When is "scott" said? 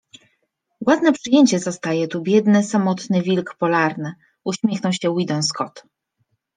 5.43-5.83